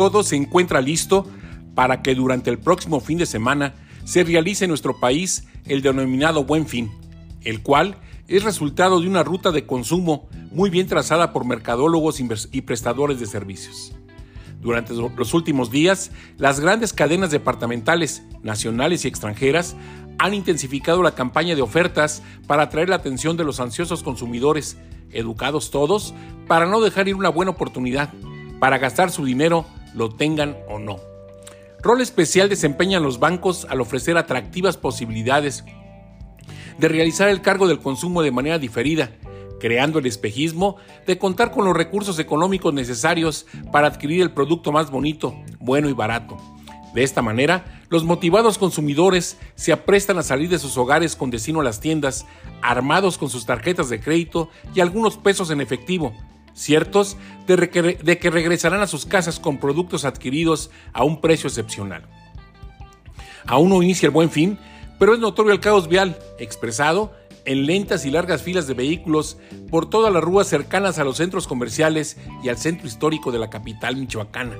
[0.00, 1.26] todo se encuentra listo
[1.74, 6.44] para que durante el próximo fin de semana se realice en nuestro país el denominado
[6.44, 6.90] Buen Fin,
[7.42, 12.60] el cual es resultado de una ruta de consumo muy bien trazada por mercadólogos y
[12.62, 13.92] prestadores de servicios.
[14.62, 19.76] Durante los últimos días, las grandes cadenas departamentales, nacionales y extranjeras
[20.18, 24.78] han intensificado la campaña de ofertas para atraer la atención de los ansiosos consumidores,
[25.10, 26.14] educados todos,
[26.48, 28.14] para no dejar ir una buena oportunidad,
[28.60, 30.98] para gastar su dinero, lo tengan o no.
[31.82, 35.64] Rol especial desempeñan los bancos al ofrecer atractivas posibilidades
[36.78, 39.12] de realizar el cargo del consumo de manera diferida,
[39.60, 40.76] creando el espejismo
[41.06, 45.92] de contar con los recursos económicos necesarios para adquirir el producto más bonito, bueno y
[45.92, 46.36] barato.
[46.94, 51.60] De esta manera, los motivados consumidores se aprestan a salir de sus hogares con destino
[51.60, 52.26] a las tiendas,
[52.62, 56.12] armados con sus tarjetas de crédito y algunos pesos en efectivo,
[56.54, 62.06] ciertos de, que regresarán a sus casas con productos adquiridos a un precio excepcional.
[63.46, 64.58] Aún no inicia el buen fin,
[64.98, 67.12] pero es notorio el caos vial, expresado
[67.44, 69.38] en lentas y largas filas de vehículos
[69.70, 73.50] por todas las ruas cercanas a los centros comerciales y al centro histórico de la
[73.50, 74.56] capital michoacana.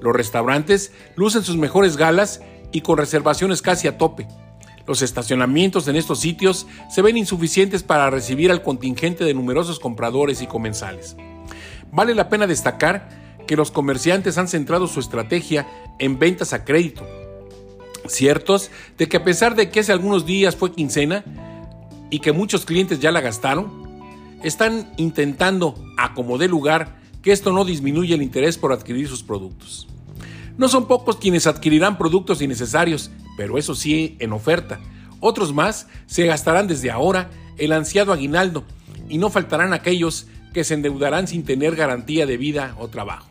[0.00, 4.28] Los restaurantes lucen sus mejores galas y con reservaciones casi a tope.
[4.88, 10.40] Los estacionamientos en estos sitios se ven insuficientes para recibir al contingente de numerosos compradores
[10.40, 11.14] y comensales.
[11.92, 13.10] Vale la pena destacar
[13.46, 17.06] que los comerciantes han centrado su estrategia en ventas a crédito,
[18.06, 21.22] ciertos de que a pesar de que hace algunos días fue quincena
[22.08, 23.86] y que muchos clientes ya la gastaron,
[24.42, 29.22] están intentando, a como dé lugar, que esto no disminuya el interés por adquirir sus
[29.22, 29.86] productos.
[30.56, 34.80] No son pocos quienes adquirirán productos innecesarios, pero eso sí en oferta.
[35.20, 38.64] Otros más se gastarán desde ahora el ansiado aguinaldo
[39.08, 43.30] y no faltarán aquellos que se endeudarán sin tener garantía de vida o trabajo.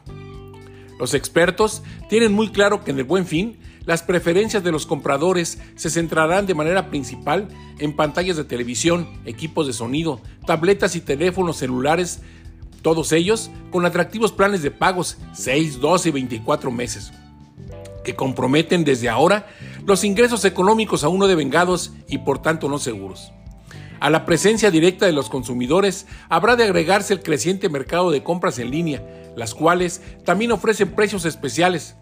[0.97, 5.59] Los expertos tienen muy claro que en el buen fin las preferencias de los compradores
[5.75, 11.57] se centrarán de manera principal en pantallas de televisión, equipos de sonido, tabletas y teléfonos
[11.57, 12.21] celulares,
[12.81, 17.11] todos ellos con atractivos planes de pagos 6, 12 y 24 meses,
[18.05, 19.47] que comprometen desde ahora
[19.87, 23.31] los ingresos económicos aún no devengados y por tanto no seguros.
[24.01, 28.59] A la presencia directa de los consumidores habrá de agregarse el creciente mercado de compras
[28.59, 29.01] en línea,
[29.37, 31.95] las cuales también ofrecen precios especiales,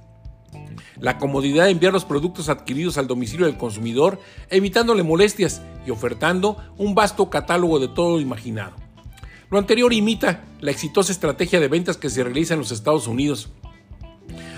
[0.99, 4.19] la comodidad de enviar los productos adquiridos al domicilio del consumidor,
[4.49, 8.73] evitándole molestias y ofertando un vasto catálogo de todo imaginado.
[9.51, 13.51] Lo anterior imita la exitosa estrategia de ventas que se realiza en los Estados Unidos,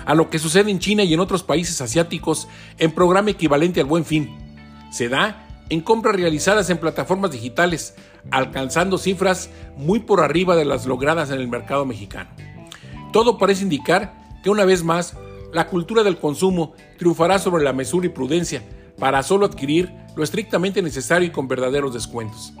[0.08, 2.48] a lo que sucede en China y en otros países asiáticos
[2.78, 4.34] en programa equivalente al buen fin.
[4.90, 7.94] Se da en compras realizadas en plataformas digitales,
[8.30, 12.30] alcanzando cifras muy por arriba de las logradas en el mercado mexicano.
[13.12, 15.14] Todo parece indicar que una vez más
[15.52, 18.62] la cultura del consumo triunfará sobre la mesura y prudencia
[18.98, 22.54] para solo adquirir lo estrictamente necesario y con verdaderos descuentos.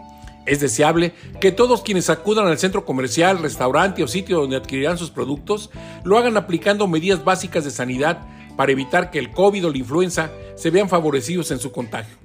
[0.48, 5.10] Es deseable que todos quienes acudan al centro comercial, restaurante o sitio donde adquirirán sus
[5.10, 5.68] productos
[6.04, 8.26] lo hagan aplicando medidas básicas de sanidad
[8.56, 12.16] para evitar que el COVID o la influenza se vean favorecidos en su contagio.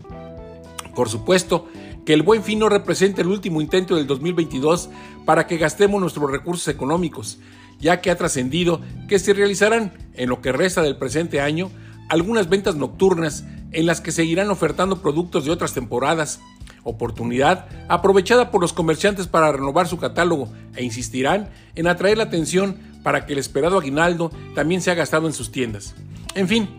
[0.96, 1.68] Por supuesto,
[2.06, 4.90] que el buen fin no represente el último intento del 2022
[5.26, 7.40] para que gastemos nuestros recursos económicos,
[7.82, 8.80] ya que ha trascendido
[9.10, 11.72] que se realizarán en lo que resta del presente año
[12.08, 16.40] algunas ventas nocturnas en las que seguirán ofertando productos de otras temporadas,
[16.84, 22.78] oportunidad aprovechada por los comerciantes para renovar su catálogo e insistirán en atraer la atención
[23.04, 25.96] para que el esperado aguinaldo también sea gastado en sus tiendas.
[26.36, 26.70] En fin,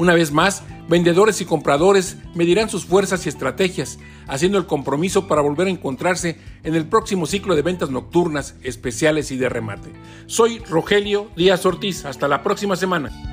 [0.00, 3.98] una vez más, vendedores y compradores medirán sus fuerzas y estrategias,
[4.28, 9.30] haciendo el compromiso para volver a encontrarse en el próximo ciclo de ventas nocturnas, especiales
[9.30, 9.92] y de remate.
[10.24, 12.06] Soy Rogelio Díaz Ortiz.
[12.06, 13.29] Hasta la próxima semana.